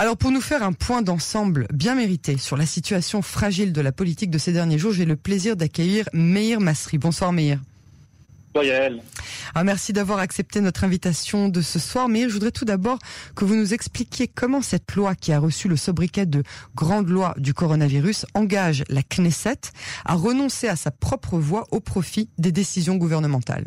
[0.00, 3.90] Alors pour nous faire un point d'ensemble bien mérité sur la situation fragile de la
[3.90, 6.98] politique de ces derniers jours, j'ai le plaisir d'accueillir Meir Masri.
[6.98, 7.58] Bonsoir Meir.
[9.54, 12.08] Ah, merci d'avoir accepté notre invitation de ce soir.
[12.08, 13.00] Mais je voudrais tout d'abord
[13.34, 16.44] que vous nous expliquiez comment cette loi qui a reçu le sobriquet de
[16.76, 19.72] grande loi du coronavirus engage la Knesset
[20.04, 23.64] à renoncer à sa propre voix au profit des décisions gouvernementales.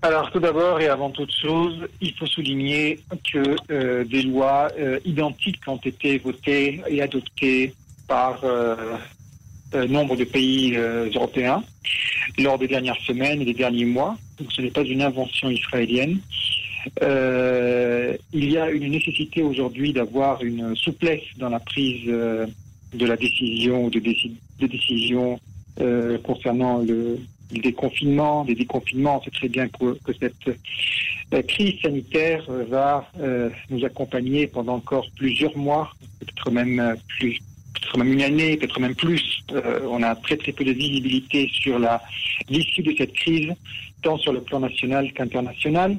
[0.00, 3.00] Alors tout d'abord et avant toute chose, il faut souligner
[3.32, 7.74] que euh, des lois euh, identiques ont été votées et adoptées
[8.06, 8.96] par euh,
[9.88, 11.64] nombre de pays européens
[12.38, 14.16] lors des dernières semaines et des derniers mois.
[14.38, 16.20] Donc ce n'est pas une invention israélienne.
[17.02, 23.88] Il y a une nécessité aujourd'hui d'avoir une souplesse dans la prise de la décision
[23.88, 25.40] de, de décision
[26.22, 27.18] concernant le,
[27.50, 29.18] déconfinement, des déconfinements.
[29.18, 33.10] On sait très bien que, cette crise sanitaire va
[33.70, 37.38] nous accompagner pendant encore plusieurs mois, peut-être même plus,
[37.74, 39.44] peut-être même une année, peut-être même plus.
[39.52, 41.78] Euh, on a très très peu de visibilité sur
[42.48, 43.52] l'issue de cette crise,
[44.02, 45.98] tant sur le plan national qu'international.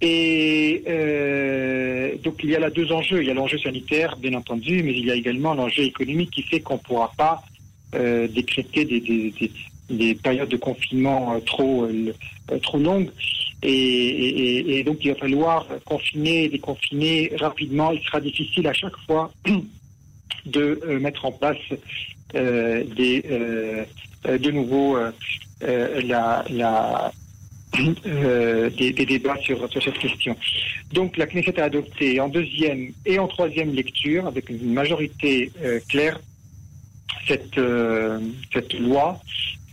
[0.00, 3.22] Et euh, donc il y a là deux enjeux.
[3.22, 6.42] Il y a l'enjeu sanitaire, bien entendu, mais il y a également l'enjeu économique qui
[6.42, 7.42] fait qu'on ne pourra pas
[7.94, 9.32] euh, décréter des,
[10.14, 11.88] périodes de confinement trop
[12.62, 13.10] trop longues.
[13.62, 17.90] Et, donc il va falloir confiner, déconfiner rapidement.
[17.90, 19.32] Il sera difficile à chaque fois
[20.46, 21.56] de euh, mettre en place
[22.34, 23.84] euh, des, euh,
[24.24, 24.96] de nouveau
[25.60, 26.02] des,
[28.92, 30.36] débats sur, sur, cette question.
[30.92, 35.50] Donc la Knesset a adopté en deuxième et en troisième lecture, avec une majorité
[35.88, 36.20] claire,
[37.26, 37.60] cette,
[38.52, 39.20] cette loi,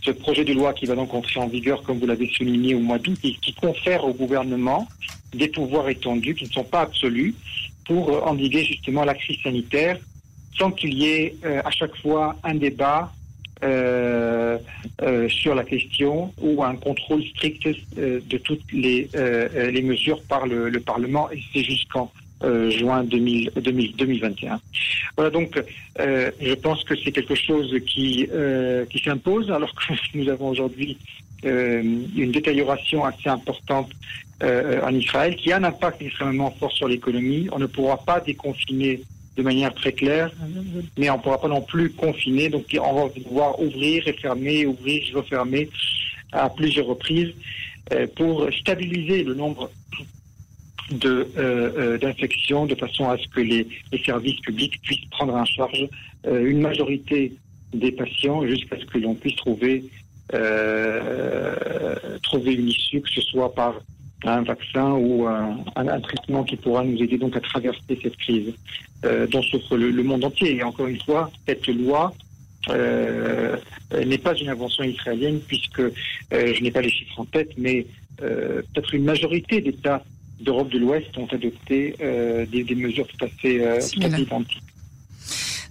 [0.04, 2.80] ce projet de loi qui va donc entrer en vigueur, comme vous l'avez souligné, au
[2.80, 4.86] mois d'août, et qui confère au gouvernement
[5.32, 7.34] des pouvoirs étendus qui ne sont pas absolus
[7.86, 9.98] pour endiguer justement la crise sanitaire
[10.58, 13.12] sans qu'il y ait euh, à chaque fois un débat
[13.62, 14.58] euh,
[15.02, 20.70] euh, sur la question ou un contrôle strict de toutes les, les mesures par le,
[20.80, 22.10] Parlement et c'est jusqu'en
[22.70, 24.60] juin 2021.
[25.16, 25.62] Voilà donc
[25.98, 28.28] je pense que c'est quelque chose qui,
[28.90, 30.98] qui s'impose alors que nous avons aujourd'hui
[31.42, 33.90] une détérioration assez importante
[34.42, 37.48] en Israël qui a un impact extrêmement fort sur l'économie.
[37.52, 39.02] On ne pourra pas déconfiner
[39.36, 40.30] de manière très claire,
[40.96, 42.48] mais on ne pourra pas non plus confiner.
[42.48, 45.68] Donc on va devoir ouvrir et fermer, ouvrir refermer
[46.32, 47.32] à plusieurs reprises
[47.92, 49.70] euh, pour stabiliser le nombre
[50.90, 53.66] de euh, euh, de façon à ce que les,
[54.04, 55.86] services publics puissent prendre en charge
[56.26, 57.32] une majorité
[57.72, 59.84] des patients jusqu'à ce que l'on puisse trouver
[62.22, 63.74] trouver une issue, que ce soit par
[64.24, 68.54] un vaccin ou un, un, traitement qui pourra nous aider donc à traverser cette crise
[69.04, 70.56] euh, dont souffre le, monde entier.
[70.56, 72.12] Et encore une fois, cette loi
[72.70, 73.56] euh,
[74.06, 75.90] n'est pas une invention israélienne puisque euh,
[76.30, 77.86] je n'ai pas les chiffres en tête, mais
[78.22, 80.02] euh, peut-être une majorité d'États
[80.40, 83.58] d'Europe de l'Ouest ont adopté euh, des, des, mesures tout à fait,
[83.92, 84.62] tout à fait identiques.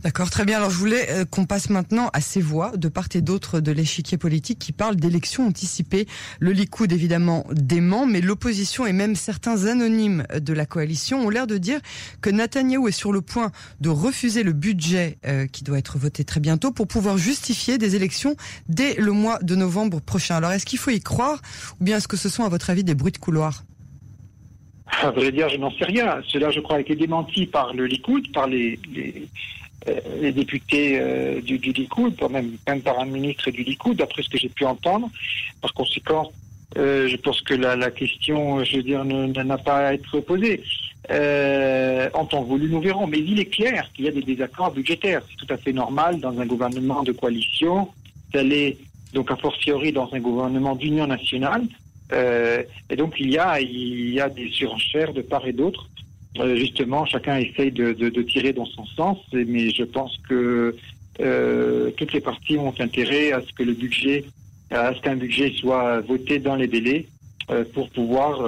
[0.04, 0.58] D'accord, très bien.
[0.58, 3.72] Alors je voulais euh, qu'on passe maintenant à ces voix de part et d'autre de
[3.72, 6.08] l'échiquier politique qui parlent d'élections anticipées.
[6.42, 11.48] Le Likoud évidemment dément, mais l'opposition et même certains anonymes de la coalition ont l'air
[11.48, 11.80] de dire
[12.20, 16.26] que Netanyahou est sur le point de refuser le budget euh, qui doit être voté
[16.26, 18.36] très bientôt pour pouvoir justifier des élections
[18.68, 20.36] dès le mois de novembre prochain.
[20.36, 21.42] Alors est-ce qu'il faut y croire
[21.80, 23.64] ou bien est-ce que ce sont à votre avis des bruits de couloir?
[24.86, 26.22] À vrai dire, je n'en sais rien.
[26.28, 29.28] Cela, je crois, a été démenti par le Likoud, par les, les,
[29.88, 34.24] euh, les députés euh, du, du Likoud, même, même par un ministre du Likoud, d'après
[34.24, 35.10] ce que j'ai pu entendre.
[35.62, 36.32] Par conséquent,
[36.78, 40.62] euh, je pense que la, la, question, je veux dire, n'a pas à être posée.
[41.12, 43.08] Euh, en temps voulu, nous verrons.
[43.08, 45.22] Mais il est clair qu'il y a des désaccords budgétaires.
[45.30, 47.90] C'est tout à fait normal dans un gouvernement de coalition
[48.32, 48.78] d'aller,
[49.14, 51.64] donc a fortiori dans un gouvernement d'union nationale.
[52.12, 53.60] Euh, et donc il y a,
[54.30, 55.90] des surenchères de part et d'autre.
[56.40, 60.76] Euh, justement, chacun essaye de, de, tirer dans son sens, mais je pense que
[61.20, 64.26] euh, toutes les parties ont intérêt à ce que le budget,
[64.72, 67.06] à ce qu'un budget soit voté dans les délais
[67.74, 68.42] pour pouvoir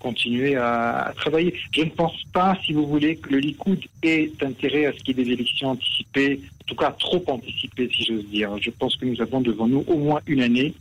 [0.00, 1.54] continuer à, à, travailler.
[1.70, 5.16] Je ne pense pas, si vous voulez, que le Likoud ait intérêt à ce qu'il
[5.16, 8.50] y ait des élections anticipées, en tout cas trop anticipées, si j'ose dire.
[8.60, 10.74] Je pense que nous avons devant nous au moins une année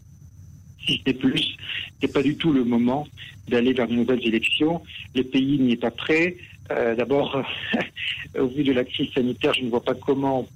[0.85, 1.57] si ce n'est plus.
[2.01, 3.07] C'est pas du tout le moment
[3.47, 4.81] d'aller vers de nouvelles élections.
[5.15, 6.37] Le pays n'y est pas prêt.
[6.71, 7.43] Euh, D'abord,
[8.39, 10.47] au vu de la crise sanitaire, je ne vois pas comment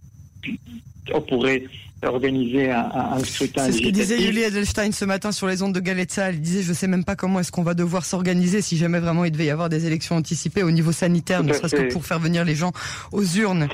[1.13, 1.63] on pourrait
[2.04, 3.66] organiser un, un scrutin.
[3.66, 6.30] C'est ce que disait Julie Edelstein ce matin sur les ondes de Galetza.
[6.30, 9.25] Elle disait, je sais même pas comment est-ce qu'on va devoir s'organiser si jamais vraiment
[9.25, 12.19] il devait y avoir des élections anticipées au niveau sanitaire, ne serait-ce que pour faire
[12.19, 12.72] venir les gens
[13.12, 13.68] aux urnes.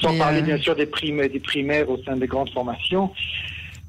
[0.00, 3.10] Sans parler bien sûr des, primaires, des primaires au sein des grandes formations.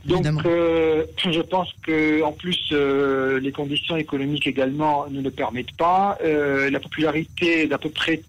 [0.06, 5.76] Donc, euh, je pense que en plus, euh, les conditions économiques également ne le permettent
[5.78, 6.18] pas.
[6.24, 8.22] Euh, la popularité d'à peu près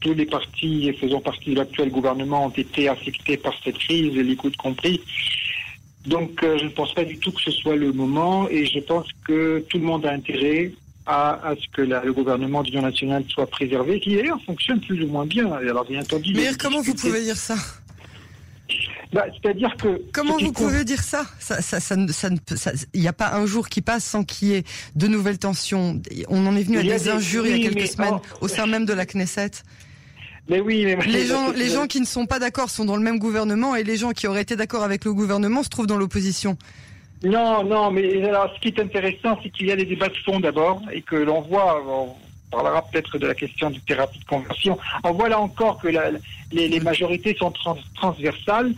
[0.00, 4.56] tous les partis faisant partie de l'actuel gouvernement ont été affectés par cette crise, l'écoute
[4.56, 5.02] compris.
[6.06, 9.08] Donc, je ne pense pas du tout que ce soit le moment, et je pense
[9.26, 10.72] que tout le monde a intérêt
[11.04, 15.26] à, ce que le gouvernement d'union nationale soit préservé, qui d'ailleurs fonctionne plus ou moins
[15.26, 15.50] bien.
[15.50, 16.32] Alors, bien entendu.
[16.34, 17.56] Mais comment vous pouvez dire ça?
[19.12, 20.02] Bah, C'est-à-dire que...
[20.12, 21.24] Comment vous pouvez dire ça?
[21.40, 24.64] Il ça, ça, ça, n'y a pas un jour qui passe sans qu'il y ait
[24.96, 26.00] de nouvelles tensions.
[26.28, 28.84] On en est venu à des, injures il y a quelques semaines au sein même
[28.84, 29.50] de la Knesset.
[30.48, 33.02] Mais oui, mais les gens, les gens qui ne sont pas d'accord sont dans le
[33.02, 35.98] même gouvernement et les gens qui auraient été d'accord avec le gouvernement se trouvent dans
[35.98, 36.56] l'opposition.
[37.22, 40.16] Non, non, mais alors ce qui est intéressant, c'est qu'il y a des débats de
[40.16, 42.14] fond d'abord et que l'on voit, on
[42.50, 44.78] parlera peut-être de la question du thérapie de conversion.
[45.02, 46.12] On voit là encore que la,
[46.52, 47.52] les, les, majorités sont
[47.96, 48.72] transversales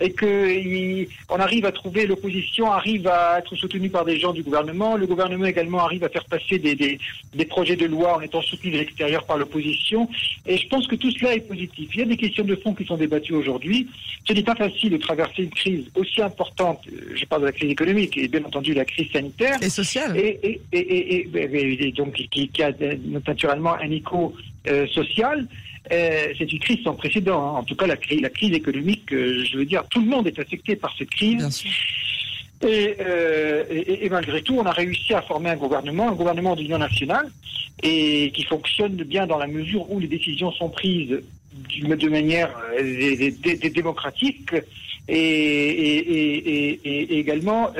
[0.00, 4.42] et que on arrive à trouver l'opposition arrive à être soutenue par des gens du
[4.42, 6.98] gouvernement, le gouvernement également arrive à faire passer des, des,
[7.34, 10.08] des projets de loi en étant soutenu de l'extérieur par l'opposition.
[10.46, 11.88] Et je pense que tout cela est positif.
[11.94, 13.88] Il y a des questions de fond qui sont débattues aujourd'hui.
[14.26, 16.80] Ce n'est pas facile de traverser une crise aussi importante.
[16.88, 20.16] Euh, je parle de la crise économique et bien entendu la crise sanitaire et sociale.
[20.16, 22.72] Et, et, et, et donc qui, qui, a
[23.04, 24.34] naturellement un écho
[24.68, 25.46] euh, social.
[25.92, 27.40] Euh, c'est une crise sans précédent.
[27.40, 27.58] Hein.
[27.58, 30.26] En tout cas, la, crise, la crise économique, euh, je veux dire, tout le monde
[30.26, 31.64] est affecté par cette crise.
[32.64, 36.78] Euh, et, et, malgré tout, on a réussi à former un gouvernement, un gouvernement d'union
[36.78, 37.28] nationale,
[37.82, 41.20] et qui fonctionne bien dans la mesure où les décisions sont prises
[41.78, 42.50] de manière
[43.74, 44.54] démocratique
[45.08, 47.70] et, et également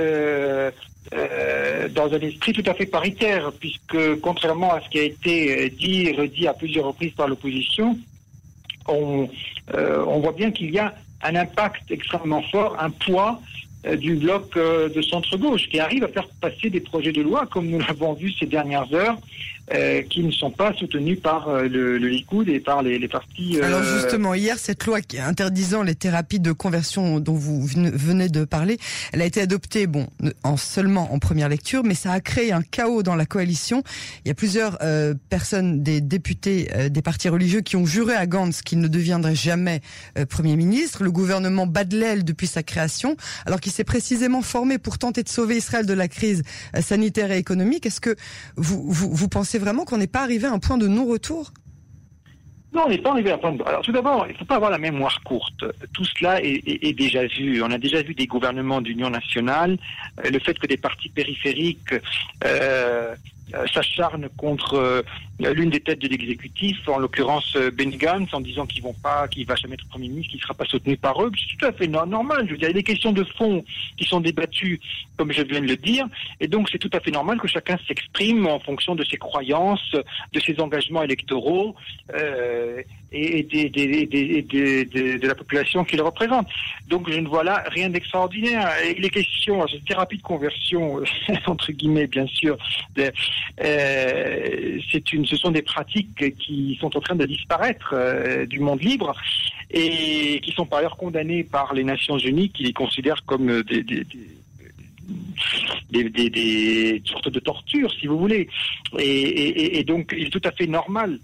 [1.14, 5.03] euh, euh, dans un esprit tout à fait paritaire, puisque contrairement à ce qui a
[5.03, 7.99] été dit et redit à plusieurs reprises par l'opposition,
[8.88, 9.29] on,
[9.75, 14.17] euh, on voit bien qu'il y a un impact extrêmement fort, un poids euh, du
[14.17, 17.79] bloc euh, de centre-gauche qui arrive à faire passer des projets de loi, comme nous
[17.79, 19.19] l'avons vu ces dernières heures,
[19.75, 23.09] euh, qui ne sont pas soutenus par euh, le, le, Likoud et par les, les
[23.09, 23.61] partis.
[23.61, 28.44] Alors justement, hier, cette loi qui interdisant les thérapies de conversion dont vous venez de
[28.44, 28.79] parler,
[29.12, 30.06] elle a été adoptée, bon,
[30.44, 33.83] en seulement en première lecture, mais ça a créé un chaos dans la coalition.
[34.25, 34.79] Il y a plusieurs
[35.29, 39.81] personnes, des députés des partis religieux, qui ont juré à Gantz qu'il ne deviendrait jamais
[40.29, 41.03] premier ministre.
[41.03, 43.17] Le gouvernement bat de l'aile depuis sa création,
[43.47, 46.43] alors qu'il s'est précisément formé pour tenter de sauver Israël de la crise
[46.75, 47.84] euh, sanitaire et économique.
[47.87, 48.17] Est-ce que
[48.56, 51.52] vous, vous, pensez vraiment qu'on n'est pas arrivé à un point de non-retour?
[52.73, 53.62] Non, on n'est pas arrivé à un point de...
[53.64, 55.64] Alors tout d'abord, il ne faut pas avoir la mémoire courte.
[55.93, 57.62] Tout cela est, déjà vu.
[57.62, 59.78] On a déjà vu des gouvernements d'union nationale.
[60.25, 61.94] Euh, le fait que des partis périphériques
[62.44, 63.14] euh,
[63.73, 65.03] s'acharne contre euh,
[65.39, 69.29] l'une des têtes de l'exécutif, en l'occurrence euh, Benny Gantz, en disant qu'ils vont pas,
[69.29, 71.31] qu'il va jamais être premier ministre, qu'il ne sera pas soutenu par eux.
[71.37, 72.45] C'est tout à fait normal.
[72.47, 73.65] Je veux dire, il y a des questions de fond
[73.97, 74.81] qui sont débattues,
[75.17, 76.07] comme je viens de le dire,
[76.41, 79.95] et donc c'est tout à fait normal que chacun s'exprime en fonction de ses croyances,
[80.33, 81.77] de ses engagements électoraux
[82.15, 82.83] euh,
[83.17, 86.49] et, de la population qu'il représente.
[86.89, 88.71] Donc je ne vois là rien d'extraordinaire.
[88.85, 91.01] Et les questions, cette thérapie de conversion,
[91.47, 92.57] entre guillemets, bien sûr,
[92.99, 94.79] euh,
[95.13, 99.14] une, ce sont des pratiques qui sont en train de disparaître euh, du monde libre
[99.71, 103.62] et qui sont par ailleurs condamnées par les Nations Unies qui les considèrent comme
[105.90, 108.49] des, sortes de tortures, si vous voulez.
[108.99, 111.19] Et, donc, il est tout à fait normal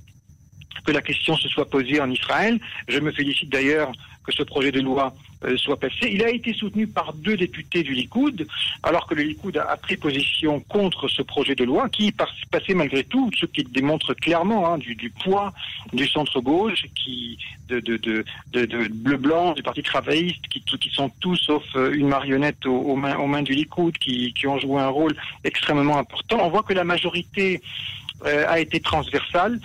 [0.85, 2.59] que la question se soit posée en Israël.
[2.89, 3.93] Je me félicite d'ailleurs
[4.25, 5.15] que ce projet de loi
[5.45, 6.11] euh, soit passé.
[6.13, 8.47] Il a été soutenu par deux députés du Likoud,
[8.83, 13.03] alors que le Likoud a, pris position contre ce projet de loi, qui passait malgré
[13.05, 15.53] tout, ce qui démontre clairement hein, du, poids
[15.93, 17.39] du centre-gauche, qui
[17.69, 18.25] de,
[18.91, 23.97] bleu-blanc, du Parti travailliste, qui, sont tous, sauf euh, une marionnette aux, mains, du Likoud,
[23.99, 26.39] qui ont joué un rôle extrêmement important.
[26.41, 27.61] On voit que la majorité
[28.25, 29.59] euh, a été transversale.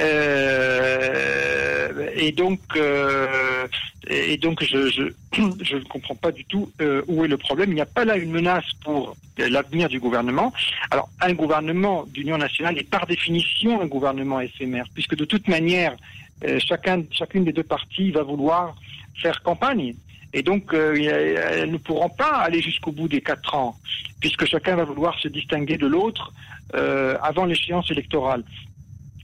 [0.00, 3.66] Euh, et donc, euh,
[4.08, 5.02] et donc je, je,
[5.62, 6.70] je, ne comprends pas du tout
[7.06, 7.70] où est le problème.
[7.70, 10.52] Il n'y a pas là une menace pour l'avenir du gouvernement.
[10.90, 15.96] Alors, un gouvernement d'union nationale est par définition un gouvernement éphémère, puisque de toute manière,
[16.58, 18.74] chacun, chacune des deux parties va vouloir
[19.16, 19.94] faire campagne.
[20.34, 23.76] Et donc, euh, elles ne pourront pas aller jusqu'au bout des quatre ans,
[24.20, 26.32] puisque chacun va vouloir se distinguer de l'autre
[26.74, 28.42] euh, avant l'échéance électorale.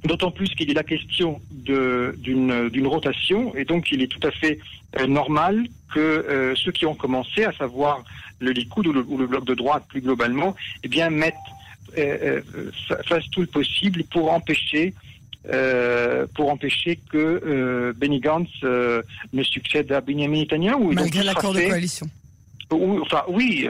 [0.05, 4.61] D'autant plus qu'il est la question d'une rotation, et donc il est tout à fait
[4.99, 8.05] euh, normal que euh, ceux qui ont commencé, à savoir
[8.39, 11.35] le Likoud ou le, bloc de droite plus globalement, eh bien mettent,
[11.99, 12.41] euh,
[13.07, 14.95] fassent tout le possible pour empêcher
[16.35, 20.95] pour empêcher que Benny Gantz ne succède à Benjamin Netanyahu.
[20.95, 22.09] Malgré l'accord de coalition
[22.73, 23.69] enfin, oui,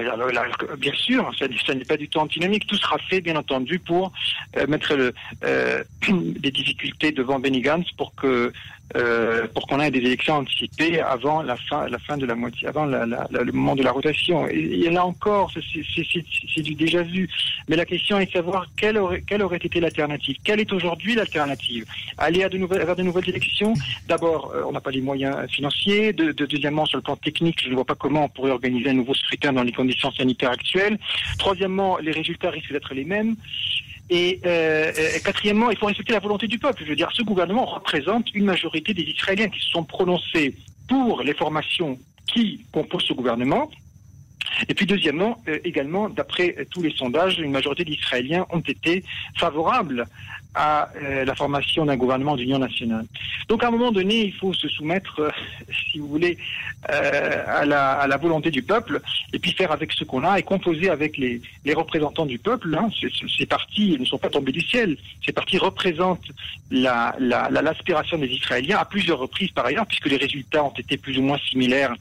[0.78, 2.66] bien sûr, ça, n'est pas du tout antinomique.
[2.66, 4.12] Tout sera fait, bien entendu, pour
[4.56, 8.52] euh, mettre le, euh, des difficultés devant Benny Gantz pour que
[8.96, 12.68] euh, pour qu'on ait des élections anticipées avant la fin, la fin de la moitié,
[12.68, 14.48] avant la, la, le moment de la rotation.
[14.48, 17.28] Et, en a encore, c'est du déjà vu.
[17.68, 20.36] Mais la question est de savoir quelle aurait, quelle aurait été l'alternative.
[20.42, 21.84] Quelle est aujourd'hui l'alternative?
[22.18, 23.74] Aller à de nouvelles, vers de nouvelles élections?
[24.08, 26.12] D'abord, on n'a pas les moyens financiers.
[26.12, 28.90] De, de, deuxièmement, sur le plan technique, je ne vois pas comment on pourrait organiser
[28.90, 30.98] un nouveau scrutin dans les conditions sanitaires actuelles.
[31.38, 33.36] Troisièmement, les résultats risquent d'être les mêmes.
[34.10, 34.92] Et euh,
[35.24, 36.82] quatrièmement, il faut respecter la volonté du peuple.
[36.84, 40.56] Je veux dire, ce gouvernement représente une majorité des Israéliens qui se sont prononcés
[40.88, 43.70] pour les formations qui composent ce gouvernement.
[44.68, 49.04] Et puis deuxièmement, euh, également, d'après tous les sondages, une majorité d'Israéliens ont été
[49.38, 50.06] favorables
[50.54, 53.06] à euh, la formation d'un gouvernement d'union nationale.
[53.48, 55.30] Donc à un moment donné, il faut se soumettre, euh,
[55.90, 56.38] si vous voulez,
[56.90, 59.00] euh, à, la, à, la, volonté du peuple,
[59.32, 62.74] et puis faire avec ce qu'on a, et composer avec les, les représentants du peuple.
[62.74, 62.88] Hein.
[63.38, 64.96] Ces, partis ne sont pas tombés du ciel.
[65.24, 66.28] Ces partis représentent
[66.70, 70.96] l'aspiration la, la, des Israéliens à plusieurs reprises par ailleurs, puisque les résultats ont été
[70.96, 71.94] plus ou moins similaires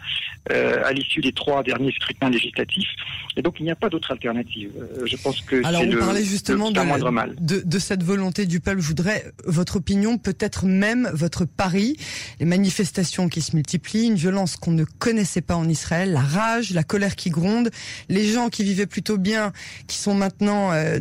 [0.49, 2.89] à l'issue des trois derniers scrutins législatifs.
[3.37, 4.71] Et donc il n'y a pas d'autre alternative.
[5.05, 6.79] je pense que c'est le, parlait justement de,
[7.09, 7.35] mal.
[7.39, 8.81] De, de cette volonté du peuple.
[8.81, 11.97] Je voudrais votre opinion, peut-être même votre pari.
[12.39, 16.71] Les manifestations qui se multiplient, une violence qu'on ne connaissait pas en Israël, la rage,
[16.71, 17.69] la colère qui gronde,
[18.07, 19.51] les gens qui vivaient plutôt bien,
[19.87, 20.99] qui sont maintenant, euh,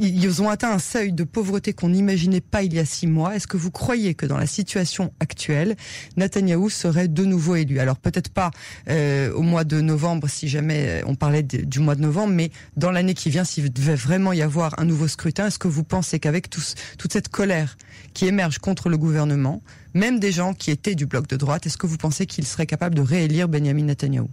[0.00, 3.36] ils ont atteint un seuil de pauvreté qu'on n'imaginait pas il y a six mois.
[3.36, 5.76] Est-ce que vous croyez que dans la situation actuelle,
[6.16, 7.78] Netanyahou serait de nouveau élu?
[7.78, 8.50] Alors peut-être pas
[8.88, 12.90] euh, au mois de novembre, si jamais on parlait du mois de novembre, mais dans
[12.90, 16.18] l'année qui vient, s'il devait vraiment y avoir un nouveau scrutin, est-ce que vous pensez
[16.18, 17.76] qu'avec toute cette colère
[18.12, 19.62] qui émerge contre le gouvernement,
[19.94, 22.66] même des gens qui étaient du bloc de droite, est-ce que vous pensez qu'ils seraient
[22.66, 24.26] capables de réélire Benjamin Netanyahu?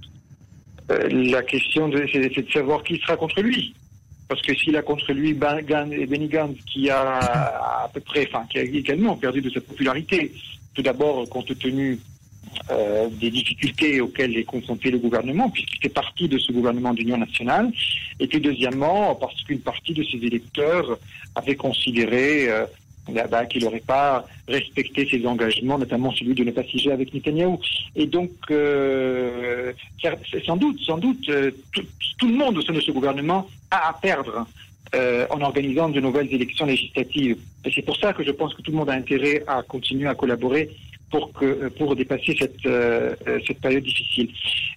[0.92, 3.74] Euh, La question, c'est de savoir qui sera contre lui.
[4.28, 7.18] Parce que s'il a contre lui Benny Gantz, qui a
[7.84, 10.32] à peu près, enfin, qui a également perdu de sa popularité,
[10.74, 12.00] tout d'abord compte tenu
[12.70, 17.18] euh, des difficultés auxquelles est confronté le gouvernement, puisqu'il fait partie de ce gouvernement d'union
[17.18, 17.72] nationale,
[18.20, 20.98] et puis deuxièmement, parce qu'une partie de ses électeurs
[21.36, 22.66] avait considéré euh,
[23.30, 27.60] bah, qu'il n'aurait pas respecté ses engagements, notamment celui de ne pas siéger avec Netanyahou.
[27.96, 29.72] Et donc, euh,
[30.46, 31.32] sans doute, sans doute,
[32.18, 34.46] tout, le monde au sein de ce gouvernement a à perdre
[34.94, 37.38] en organisant de nouvelles élections législatives.
[37.66, 40.08] Et c'est pour ça que je pense que tout le monde a intérêt à continuer
[40.08, 40.70] à collaborer
[41.12, 43.14] pour que pour dépasser cette euh,
[43.46, 44.30] cette période difficile.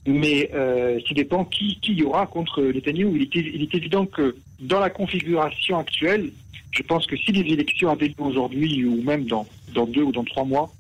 [0.07, 3.13] Mais euh, ça dépend qui qui y aura contre Netanyahu.
[3.17, 6.31] Il est il est évident que dans la configuration actuelle,
[6.73, 10.13] je pense que si les élections avaient lieu aujourd'hui ou même dans dans deux ou
[10.13, 10.73] dans trois mois,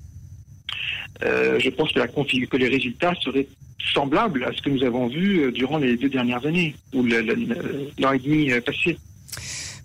[1.22, 3.46] euh, je pense que la que les résultats seraient
[3.92, 8.12] semblables à ce que nous avons vu euh, durant les deux dernières années ou l'an
[8.12, 8.98] et demi euh, passé.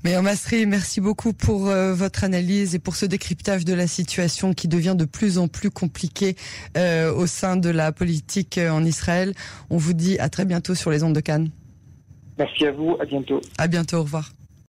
[0.06, 4.53] Meilleur Masri, merci beaucoup pour euh, votre analyse et pour ce décryptage de la situation
[4.53, 6.38] qui devient de plus en plus compliquée
[6.77, 9.34] euh, au sein de la politique euh, en Israël.
[9.70, 11.50] On vous dit à très bientôt sur les ondes de Cannes.
[12.38, 13.41] Merci à vous, à bientôt.
[13.58, 14.32] À bientôt, au revoir.